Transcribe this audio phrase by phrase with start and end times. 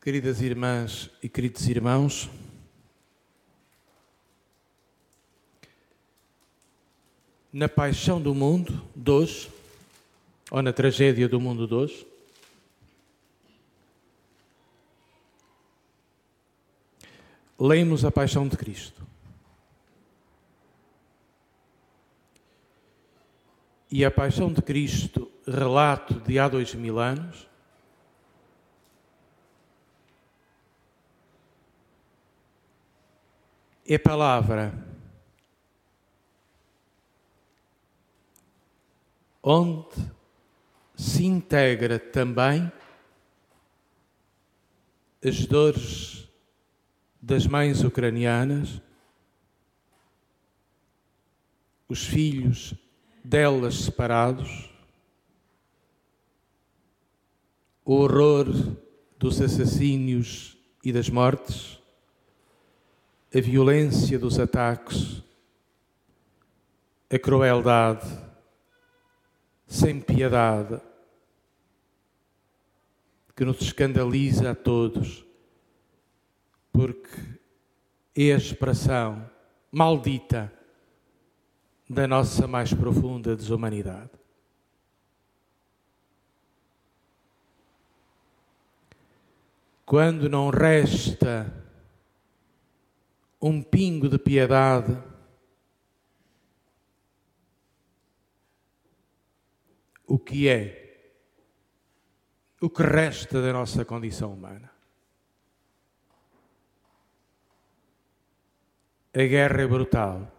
[0.00, 2.30] Queridas irmãs e queridos irmãos,
[7.52, 9.50] na paixão do mundo de hoje,
[10.52, 12.06] ou na tragédia do mundo de hoje,
[17.58, 19.04] lemos a paixão de Cristo.
[23.90, 27.48] E a paixão de Cristo, relato de há dois mil anos,
[33.88, 34.86] é palavra.
[39.42, 39.96] Onde
[40.94, 42.70] se integra também
[45.24, 46.28] as dores
[47.20, 48.80] das mães ucranianas,
[51.88, 52.74] os filhos
[53.24, 54.70] delas separados,
[57.84, 58.46] o horror
[59.18, 61.77] dos assassínios e das mortes,
[63.34, 65.22] a violência dos ataques,
[67.10, 68.06] a crueldade,
[69.66, 70.80] sem piedade,
[73.36, 75.24] que nos escandaliza a todos,
[76.72, 77.38] porque
[78.16, 79.30] é a expressão
[79.70, 80.52] maldita
[81.88, 84.10] da nossa mais profunda desumanidade.
[89.84, 91.57] Quando não resta
[93.40, 94.96] um pingo de piedade,
[100.06, 100.84] o que é?
[102.60, 104.70] O que resta da nossa condição humana?
[109.14, 110.38] A guerra é brutal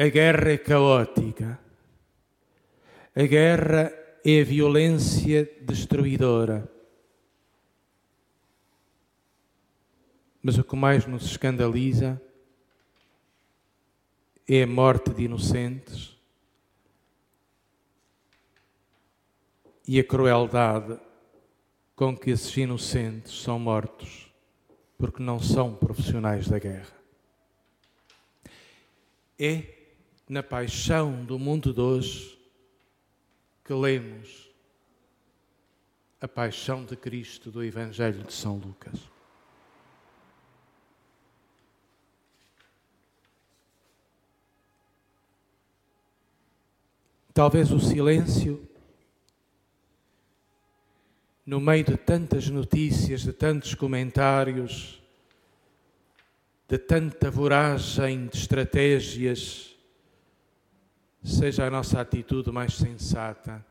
[0.00, 1.60] a guerra é caótica.
[3.14, 3.92] A guerra
[4.24, 6.66] é a violência destruidora.
[10.42, 12.20] Mas o que mais nos escandaliza
[14.48, 16.16] é a morte de inocentes
[19.86, 20.98] e a crueldade
[21.94, 24.30] com que esses inocentes são mortos
[24.96, 26.96] porque não são profissionais da guerra.
[29.38, 29.64] É
[30.28, 32.38] na paixão do mundo de hoje
[33.64, 34.50] que lemos
[36.20, 39.00] a paixão de Cristo do Evangelho de São Lucas.
[47.32, 48.68] Talvez o silêncio,
[51.46, 55.00] no meio de tantas notícias, de tantos comentários,
[56.68, 59.76] de tanta voragem de estratégias,
[61.22, 63.64] seja a nossa atitude mais sensata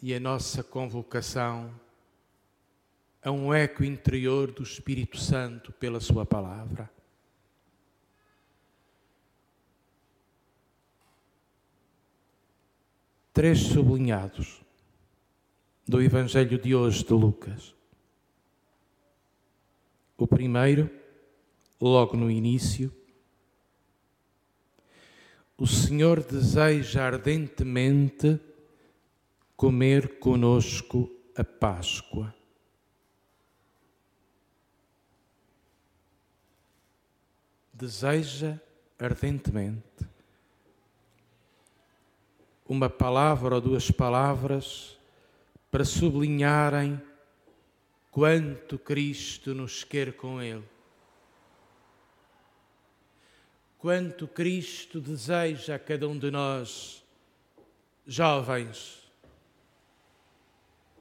[0.00, 1.74] e a nossa convocação
[3.22, 6.95] a um eco interior do Espírito Santo pela Sua palavra.
[13.36, 14.62] Três sublinhados
[15.86, 17.74] do Evangelho de hoje de Lucas.
[20.16, 20.90] O primeiro,
[21.78, 22.90] logo no início,
[25.54, 28.40] o Senhor deseja ardentemente
[29.54, 32.34] comer conosco a Páscoa.
[37.70, 38.58] Deseja
[38.98, 40.15] ardentemente
[42.68, 44.98] uma palavra ou duas palavras
[45.70, 47.00] para sublinharem
[48.10, 50.76] quanto Cristo nos quer com Ele
[53.86, 57.04] quanto Cristo deseja a cada um de nós,
[58.04, 59.08] jovens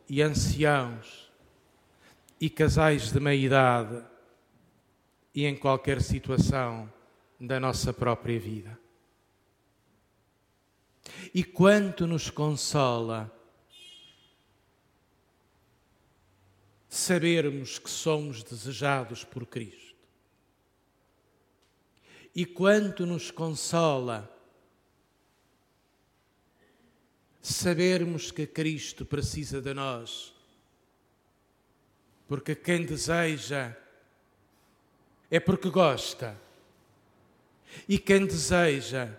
[0.07, 1.31] e anciãos
[2.39, 4.03] e casais de meia idade
[5.33, 6.87] e em qualquer situação
[7.39, 8.84] da nossa própria vida.
[11.33, 13.31] E quanto nos consola
[16.95, 19.95] sabermos que somos desejados por Cristo.
[22.33, 24.31] E quanto nos consola
[27.41, 30.33] sabermos que Cristo precisa de nós,
[32.27, 33.75] porque quem deseja
[35.29, 36.39] é porque gosta,
[37.87, 39.15] e quem deseja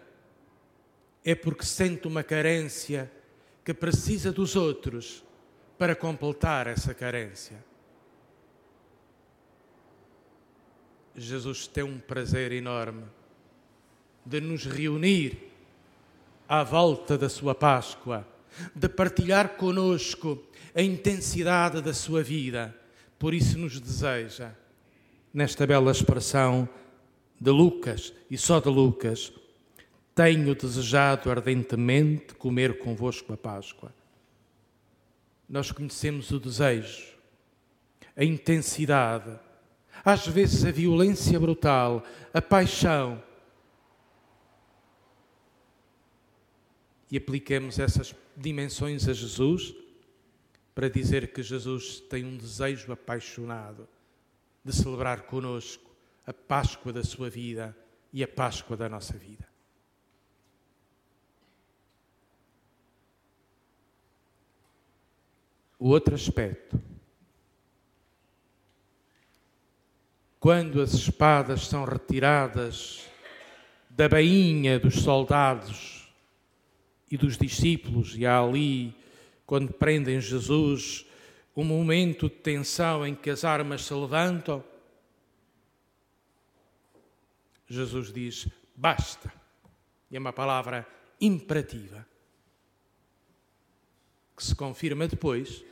[1.27, 3.11] é porque sente uma carência
[3.65, 5.25] que precisa dos outros
[5.77, 7.65] para completar essa carência.
[11.17, 13.03] Jesus tem um prazer enorme
[14.25, 15.51] de nos reunir
[16.49, 18.25] à volta da sua Páscoa,
[18.73, 22.73] de partilhar conosco a intensidade da sua vida.
[23.19, 24.53] Por isso nos deseja,
[25.35, 26.69] nesta bela expressão
[27.41, 29.33] de Lucas e só de Lucas,
[30.17, 33.95] tenho desejado ardentemente comer convosco a Páscoa.
[35.47, 37.15] Nós conhecemos o desejo,
[38.17, 39.39] a intensidade,
[40.03, 42.03] às vezes a violência brutal,
[42.33, 43.23] a paixão.
[47.11, 49.75] E aplicamos essas dimensões a Jesus
[50.75, 53.87] para dizer que Jesus tem um desejo apaixonado
[54.65, 55.95] de celebrar conosco
[56.27, 57.77] a Páscoa da sua vida
[58.15, 59.56] e a Páscoa da nossa vida.
[65.79, 66.81] O outro aspecto.
[70.41, 73.07] Quando as espadas são retiradas
[73.91, 76.09] da bainha dos soldados
[77.11, 78.95] e dos discípulos, e há ali,
[79.45, 81.07] quando prendem Jesus,
[81.57, 84.63] um momento de tensão em que as armas se levantam,
[87.67, 89.33] Jesus diz: basta.
[90.11, 90.87] E é uma palavra
[91.21, 92.07] imperativa
[94.37, 95.65] que se confirma depois,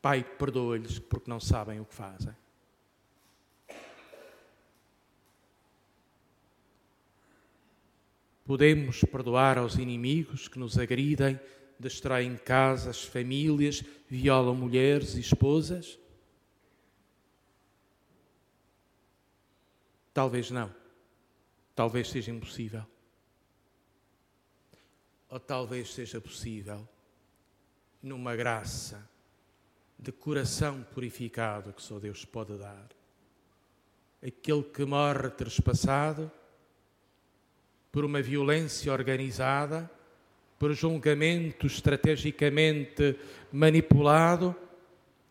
[0.00, 2.34] Pai, perdoa-lhes porque não sabem o que fazem.
[8.46, 11.38] Podemos perdoar aos inimigos que nos agridem,
[11.78, 15.98] destroem casas, famílias, violam mulheres e esposas?
[20.14, 20.74] Talvez não.
[21.76, 22.84] Talvez seja impossível.
[25.28, 26.88] Ou talvez seja possível
[28.02, 29.08] numa graça
[29.98, 32.88] de coração purificado que só Deus pode dar.
[34.26, 36.30] Aquele que morre trespassado
[37.92, 39.90] por uma violência organizada,
[40.58, 43.18] por julgamento estrategicamente
[43.52, 44.54] manipulado,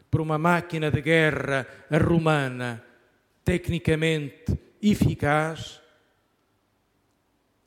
[0.09, 2.83] por uma máquina de guerra romana
[3.43, 5.81] tecnicamente eficaz,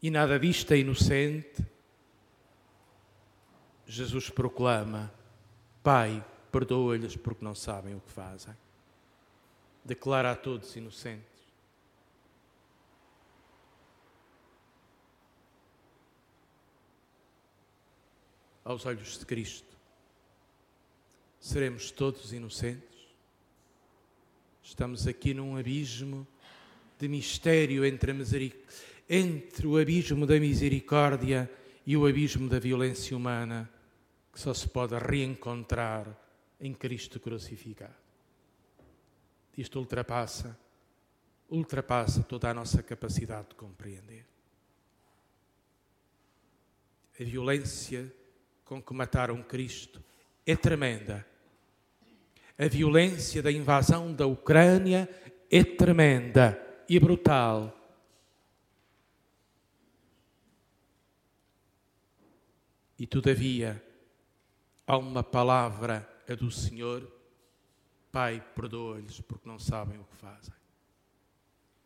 [0.03, 1.65] e nada disto é inocente,
[3.87, 5.13] Jesus proclama:
[5.83, 8.55] Pai, perdoa-lhes porque não sabem o que fazem.
[9.85, 11.33] Declara a todos inocentes.
[18.65, 19.77] Aos olhos de Cristo,
[21.41, 22.93] seremos todos inocentes?
[24.63, 26.25] Estamos aqui num abismo
[26.97, 28.13] de mistério entre,
[29.11, 31.51] entre o abismo da misericórdia
[31.87, 33.71] e o abismo da violência humana
[34.33, 36.07] que só se pode reencontrar
[36.61, 37.95] em Cristo crucificado.
[39.57, 40.59] Isto ultrapassa,
[41.51, 44.25] ultrapassa toda a nossa capacidade de compreender.
[47.21, 48.13] A violência
[48.65, 50.03] com que mataram Cristo
[50.47, 51.27] é tremenda.
[52.59, 55.09] A violência da invasão da Ucrânia
[55.51, 56.59] é tremenda
[56.89, 57.82] e brutal.
[63.03, 63.85] E todavia,
[64.87, 67.11] há uma palavra, a do Senhor,
[68.13, 70.55] Pai, perdoa-lhes porque não sabem o que fazem,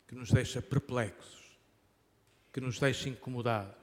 [0.06, 1.58] que nos deixa perplexos,
[2.52, 3.82] que nos deixa incomodados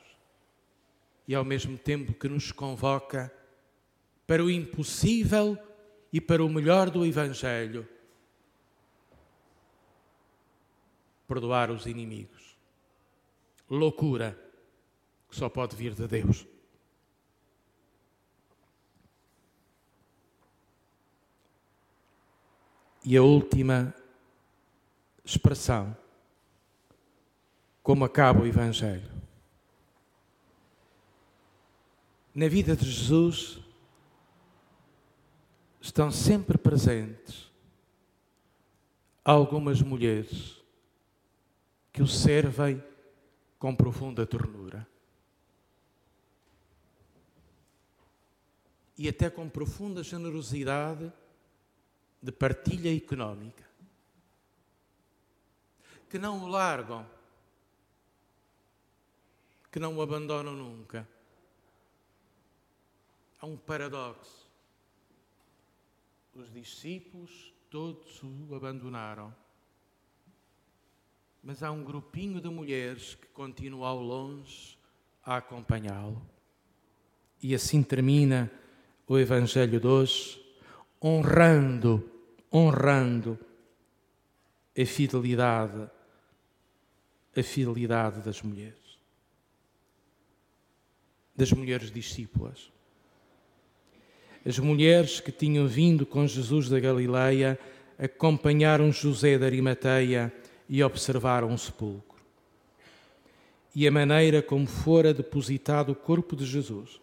[1.28, 3.34] e ao mesmo tempo que nos convoca
[4.28, 5.58] para o impossível
[6.12, 7.90] e para o melhor do Evangelho
[11.28, 12.56] perdoar os inimigos.
[13.68, 14.40] Loucura
[15.28, 16.53] que só pode vir de Deus.
[23.06, 23.94] E a última
[25.26, 25.96] expressão,
[27.82, 29.12] como acaba o Evangelho.
[32.34, 33.60] Na vida de Jesus
[35.82, 37.52] estão sempre presentes
[39.24, 40.62] algumas mulheres
[41.92, 42.84] que o servem
[43.60, 44.88] com profunda ternura.
[48.98, 51.12] E até com profunda generosidade
[52.24, 53.66] de partilha económica,
[56.10, 57.06] que não o largam,
[59.70, 61.06] que não o abandonam nunca.
[63.42, 64.50] Há um paradoxo.
[66.34, 69.36] Os discípulos todos o abandonaram.
[71.44, 74.78] Mas há um grupinho de mulheres que continua ao longe
[75.26, 76.26] a acompanhá-lo.
[77.42, 78.50] E assim termina
[79.06, 80.42] o Evangelho de hoje,
[81.04, 82.13] honrando
[82.54, 83.40] honrando
[84.80, 85.90] a fidelidade,
[87.36, 89.00] a fidelidade das mulheres,
[91.36, 92.72] das mulheres discípulas,
[94.46, 97.58] as mulheres que tinham vindo com Jesus da Galileia
[97.98, 100.34] acompanharam José da Arimateia
[100.68, 102.22] e observaram o sepulcro.
[103.74, 107.02] E a maneira como fora depositado o corpo de Jesus.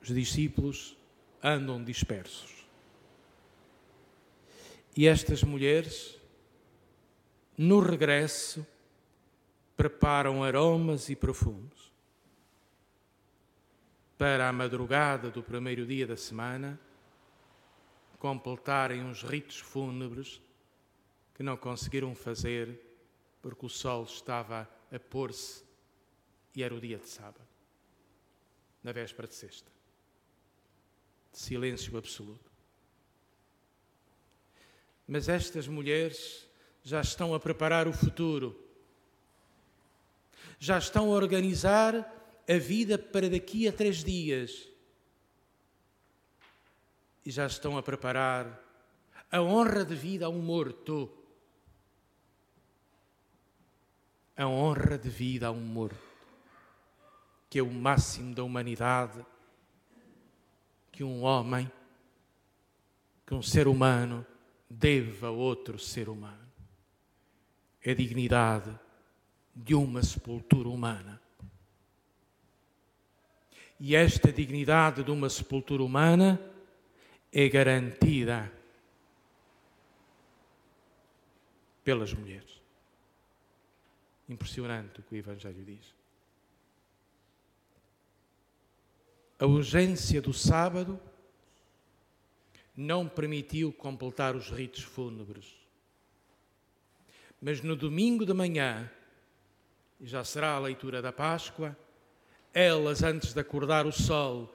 [0.00, 0.96] Os discípulos
[1.42, 2.61] andam dispersos.
[4.96, 6.18] E estas mulheres,
[7.56, 8.66] no regresso,
[9.76, 11.92] preparam aromas e perfumes
[14.18, 16.78] para a madrugada do primeiro dia da semana
[18.18, 20.40] completarem uns ritos fúnebres
[21.34, 22.78] que não conseguiram fazer
[23.42, 25.64] porque o sol estava a pôr-se
[26.54, 27.48] e era o dia de sábado,
[28.80, 29.68] na véspera de sexta.
[31.32, 32.51] De silêncio absoluto.
[35.12, 36.48] Mas estas mulheres
[36.82, 38.58] já estão a preparar o futuro,
[40.58, 41.94] já estão a organizar
[42.48, 44.66] a vida para daqui a três dias.
[47.26, 48.58] E já estão a preparar
[49.30, 51.12] a honra de vida a um morto.
[54.34, 56.00] A honra de vida a um morto,
[57.50, 59.22] que é o máximo da humanidade
[60.90, 61.70] que um homem,
[63.26, 64.26] que um ser humano
[64.72, 66.50] deve a outro ser humano.
[67.84, 68.78] É a dignidade
[69.54, 71.20] de uma sepultura humana.
[73.78, 76.40] E esta dignidade de uma sepultura humana
[77.32, 78.50] é garantida
[81.82, 82.62] pelas mulheres.
[84.28, 85.94] Impressionante o que o Evangelho diz.
[89.38, 91.00] A urgência do sábado
[92.76, 95.46] não permitiu completar os ritos fúnebres.
[97.40, 98.90] Mas no domingo de manhã,
[100.00, 101.76] e já será a leitura da Páscoa,
[102.54, 104.54] elas, antes de acordar o sol,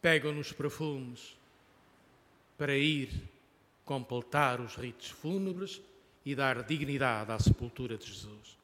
[0.00, 1.36] pegam nos perfumes
[2.56, 3.10] para ir
[3.84, 5.80] completar os ritos fúnebres
[6.24, 8.58] e dar dignidade à sepultura de Jesus.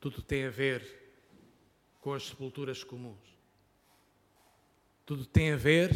[0.00, 0.99] Tudo tem a ver
[2.00, 3.38] com as sepulturas comuns.
[5.04, 5.90] Tudo tem a ver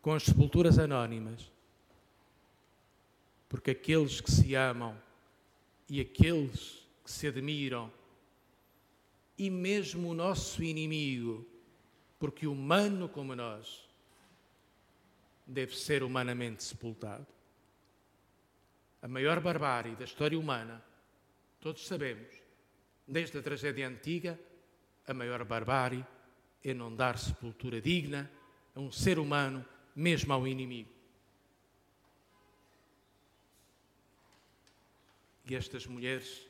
[0.00, 1.50] com as sepulturas anónimas.
[3.48, 5.00] Porque aqueles que se amam
[5.88, 7.92] e aqueles que se admiram,
[9.36, 11.46] e mesmo o nosso inimigo,
[12.18, 13.88] porque humano como nós,
[15.46, 17.26] deve ser humanamente sepultado.
[19.02, 20.82] A maior barbárie da história humana,
[21.60, 22.34] todos sabemos,
[23.06, 24.38] desde a tragédia antiga,
[25.06, 26.04] a maior barbárie
[26.62, 28.30] é não dar sepultura digna
[28.74, 30.90] a um ser humano, mesmo ao inimigo.
[35.46, 36.48] E estas mulheres,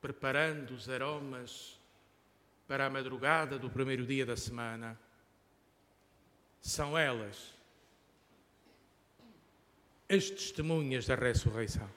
[0.00, 1.80] preparando os aromas
[2.68, 4.98] para a madrugada do primeiro dia da semana,
[6.60, 7.54] são elas
[10.08, 11.88] as testemunhas da ressurreição.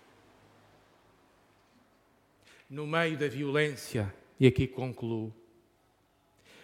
[2.69, 5.33] No meio da violência, e aqui concluo,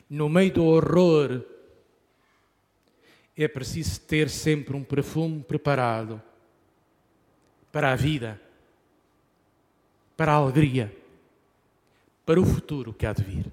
[0.09, 1.43] no meio do horror,
[3.38, 6.21] é preciso ter sempre um perfume preparado
[7.71, 8.41] para a vida
[10.19, 10.93] para a alegria,
[12.25, 13.45] para o futuro que há de vir.